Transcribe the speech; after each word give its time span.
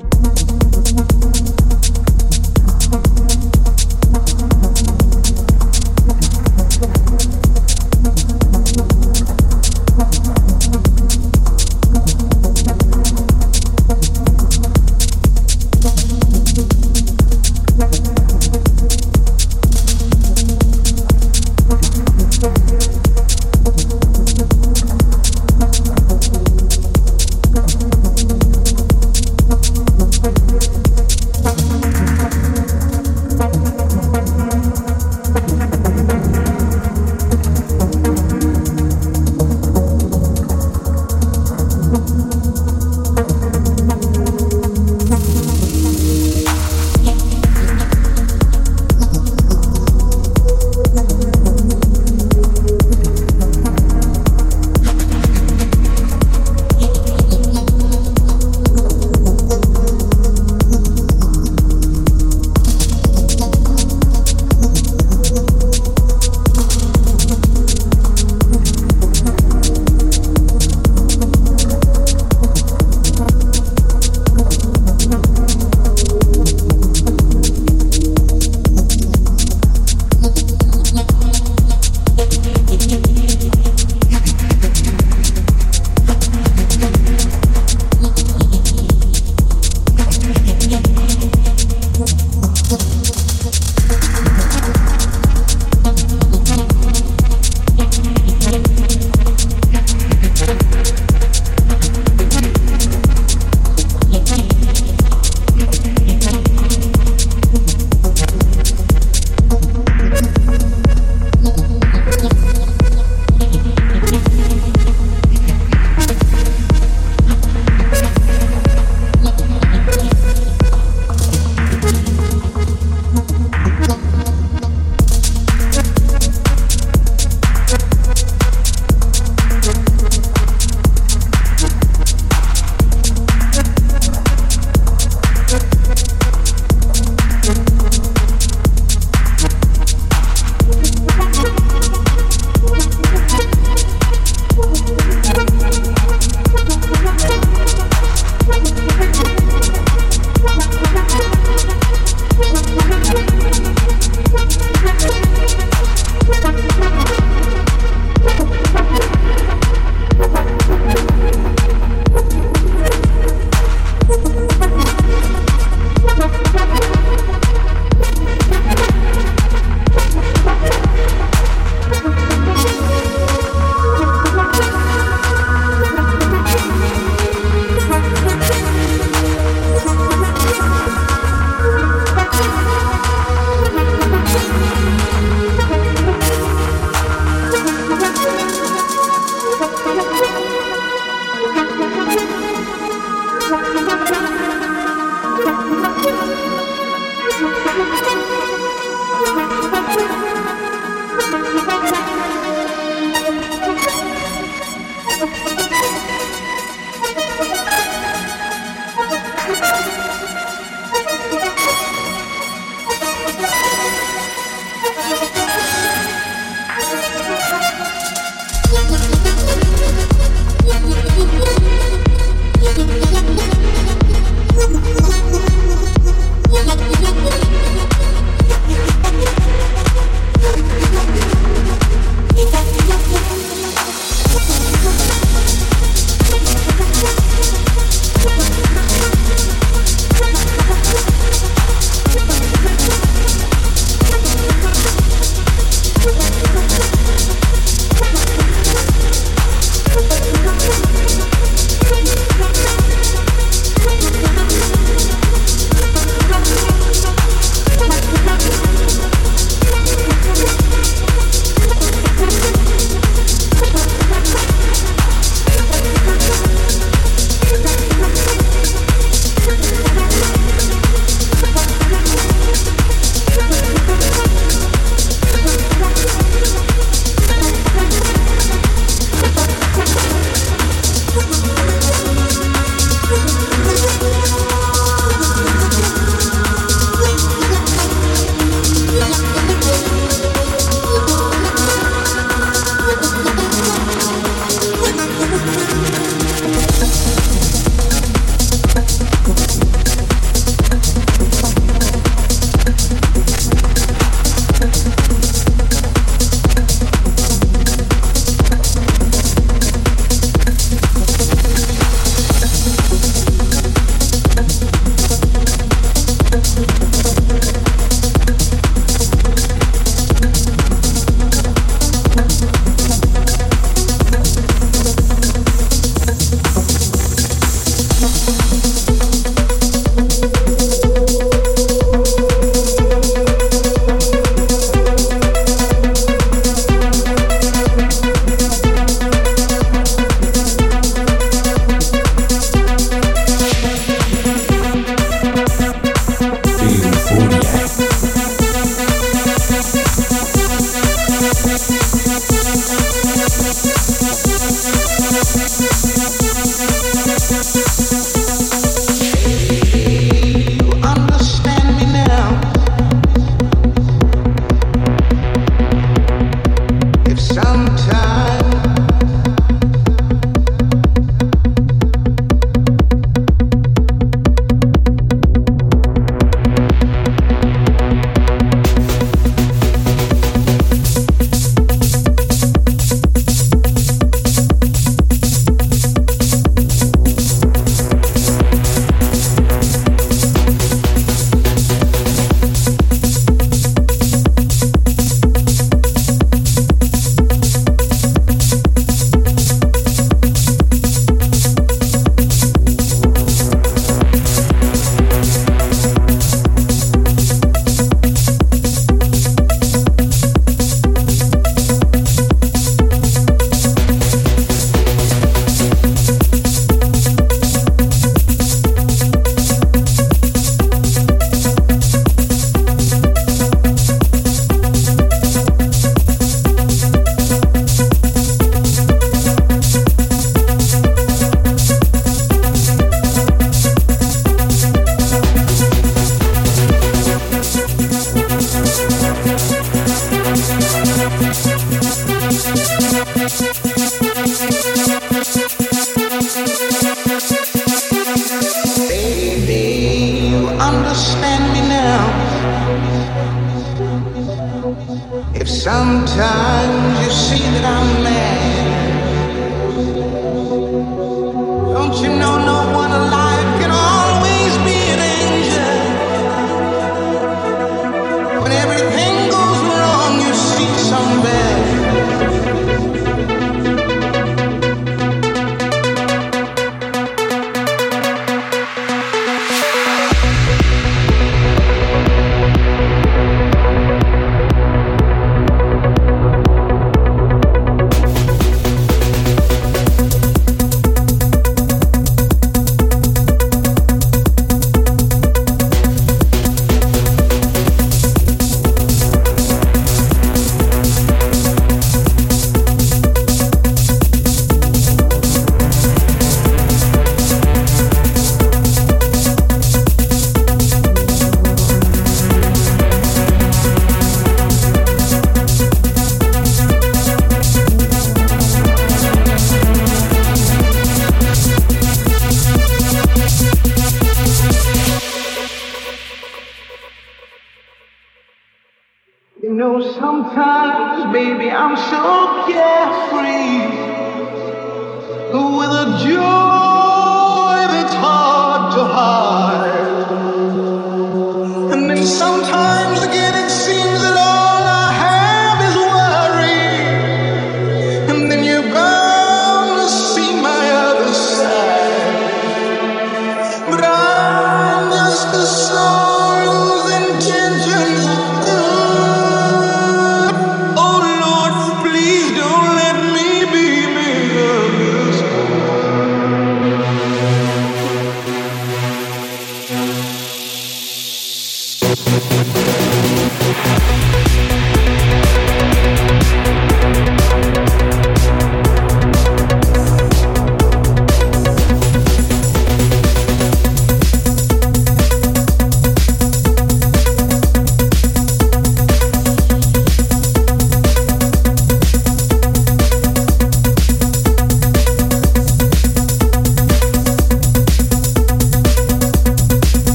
Worship. 437.42 437.71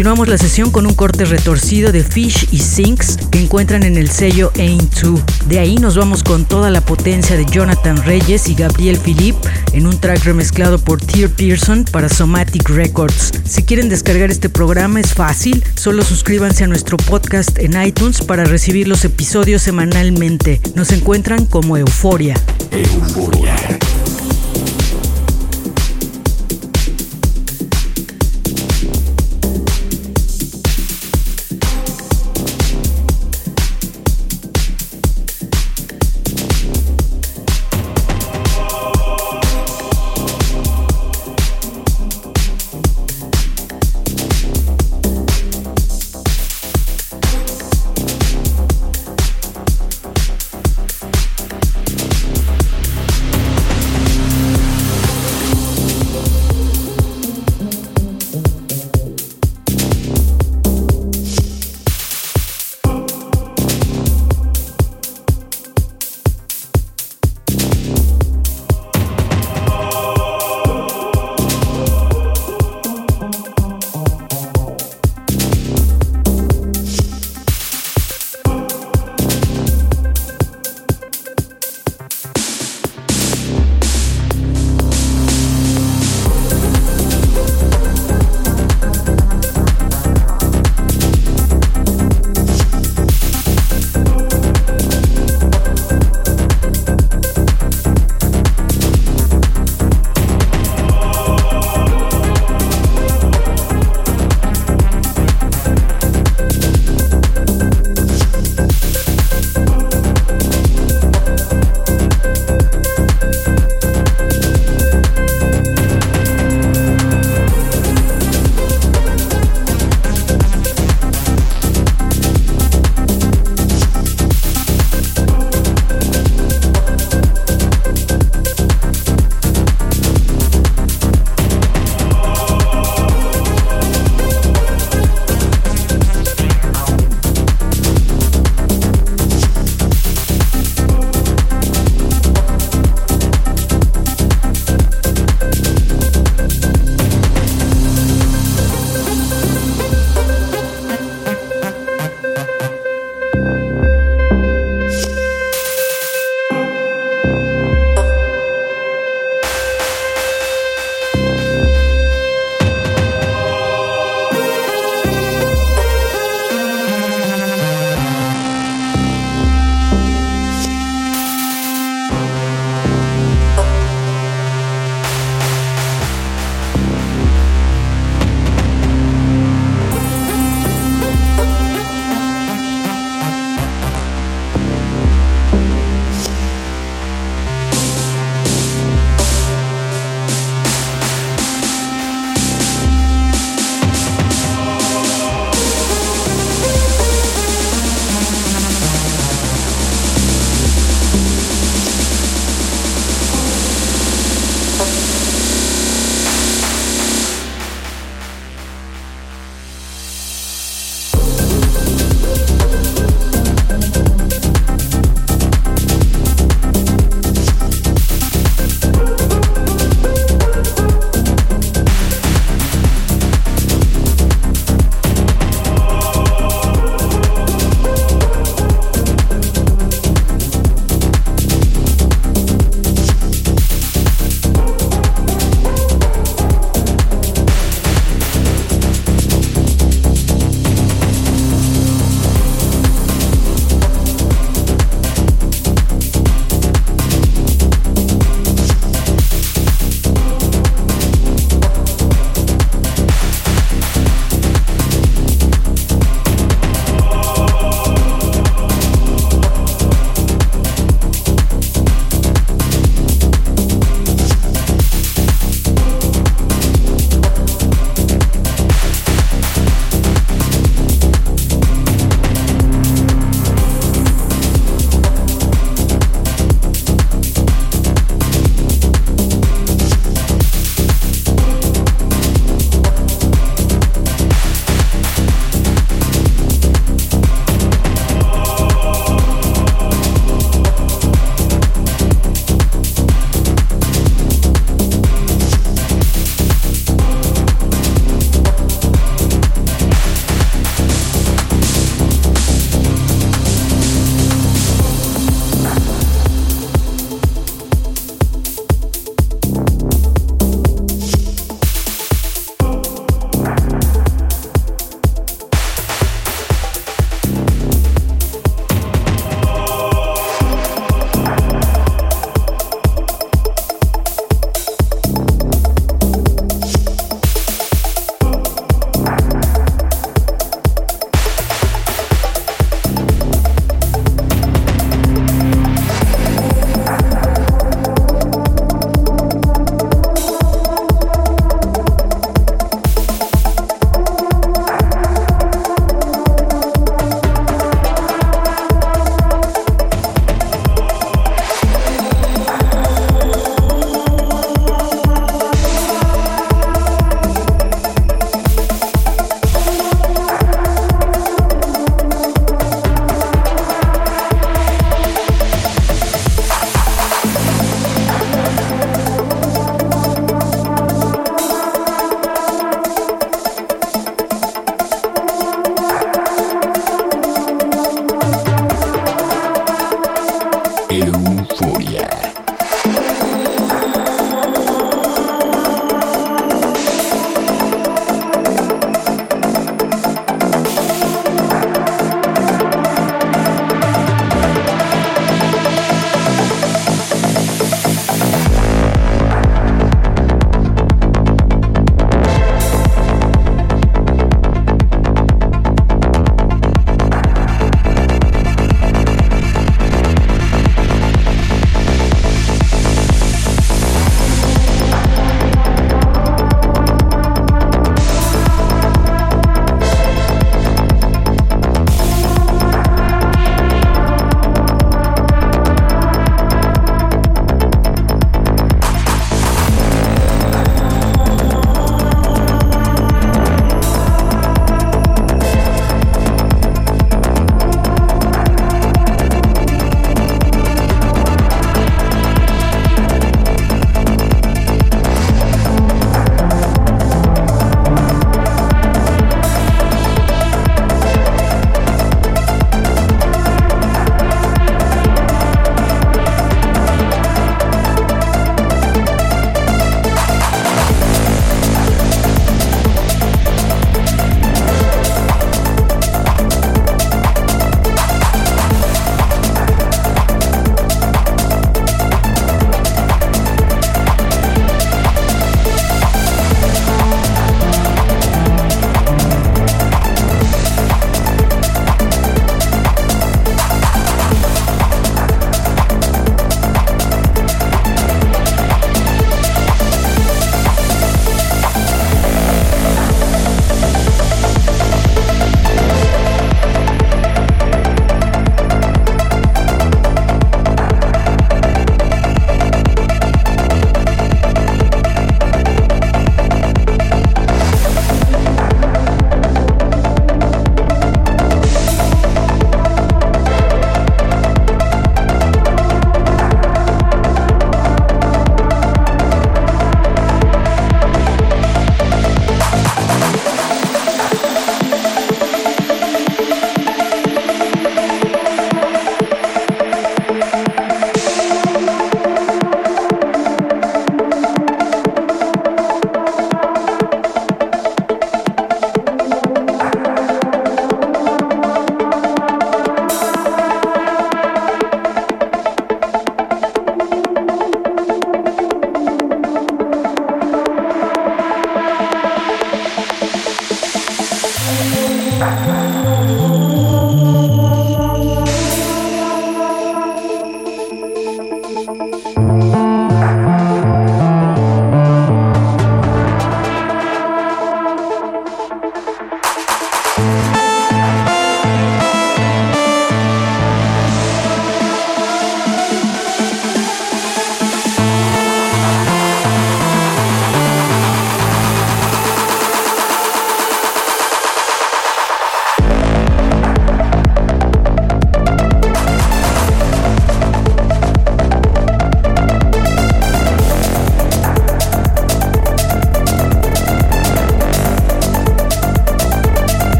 Continuamos 0.00 0.28
la 0.28 0.38
sesión 0.38 0.70
con 0.70 0.86
un 0.86 0.94
corte 0.94 1.26
retorcido 1.26 1.92
de 1.92 2.02
Fish 2.02 2.48
y 2.50 2.60
Sinks 2.60 3.18
que 3.30 3.38
encuentran 3.38 3.82
en 3.82 3.98
el 3.98 4.08
sello 4.10 4.50
Ain't 4.58 4.98
2. 4.98 5.20
De 5.46 5.58
ahí 5.58 5.76
nos 5.76 5.94
vamos 5.94 6.22
con 6.22 6.46
toda 6.46 6.70
la 6.70 6.80
potencia 6.80 7.36
de 7.36 7.44
Jonathan 7.44 8.02
Reyes 8.02 8.48
y 8.48 8.54
Gabriel 8.54 8.96
Philippe 8.96 9.46
en 9.74 9.86
un 9.86 10.00
track 10.00 10.24
remezclado 10.24 10.78
por 10.78 11.02
Tier 11.02 11.28
Pearson 11.28 11.84
para 11.84 12.08
Somatic 12.08 12.70
Records. 12.70 13.30
Si 13.44 13.62
quieren 13.62 13.90
descargar 13.90 14.30
este 14.30 14.48
programa 14.48 15.00
es 15.00 15.12
fácil, 15.12 15.62
solo 15.74 16.02
suscríbanse 16.02 16.64
a 16.64 16.68
nuestro 16.68 16.96
podcast 16.96 17.58
en 17.58 17.78
iTunes 17.82 18.22
para 18.22 18.44
recibir 18.44 18.88
los 18.88 19.04
episodios 19.04 19.60
semanalmente. 19.60 20.62
Nos 20.76 20.92
encuentran 20.92 21.44
como 21.44 21.76
Euforia. 21.76 22.40
Euforia. 22.70 23.54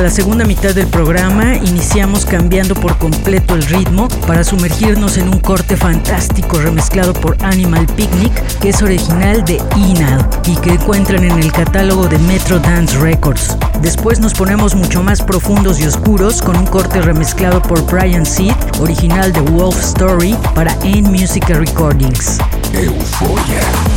La 0.00 0.08
segunda 0.08 0.46
mitad 0.46 0.74
del 0.74 0.86
programa 0.86 1.56
iniciamos 1.56 2.24
cambiando 2.24 2.74
por 2.74 2.96
completo 2.96 3.54
el 3.54 3.62
ritmo 3.62 4.08
para 4.26 4.42
sumergirnos 4.42 5.18
en 5.18 5.28
un 5.28 5.38
corte 5.38 5.76
fantástico 5.76 6.58
remezclado 6.58 7.12
por 7.12 7.36
Animal 7.44 7.86
Picnic 7.86 8.32
que 8.60 8.70
es 8.70 8.80
original 8.80 9.44
de 9.44 9.62
Inal 9.76 10.26
y 10.46 10.56
que 10.56 10.70
encuentran 10.70 11.22
en 11.22 11.38
el 11.38 11.52
catálogo 11.52 12.08
de 12.08 12.18
Metro 12.20 12.58
Dance 12.58 12.98
Records. 12.98 13.56
Después 13.82 14.20
nos 14.20 14.32
ponemos 14.32 14.74
mucho 14.74 15.02
más 15.02 15.20
profundos 15.20 15.78
y 15.78 15.86
oscuros 15.86 16.40
con 16.40 16.56
un 16.56 16.66
corte 16.66 17.02
remezclado 17.02 17.60
por 17.60 17.84
Brian 17.84 18.24
Seed, 18.24 18.54
original 18.80 19.32
de 19.32 19.40
Wolf 19.40 19.78
Story 19.80 20.34
para 20.54 20.74
N 20.82 21.08
Music 21.10 21.46
Recordings. 21.50 22.38
Euforia. 22.72 23.89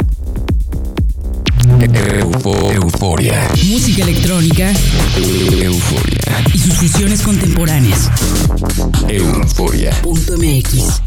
euforia. 2.70 3.49
Música 3.64 4.05
electrónica. 4.05 4.72
Euforia. 5.16 6.45
Y 6.55 6.59
sus 6.59 6.74
fusiones 6.74 7.20
contemporáneas. 7.22 8.09
Euforia. 9.09 9.91
.mx. 10.05 11.03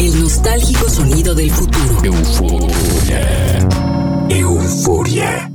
El 0.00 0.20
nostálgico 0.20 0.88
sonido 0.88 1.32
del 1.32 1.52
futuro. 1.52 2.02
Euforia. 2.02 3.68
Euforia. 4.28 5.48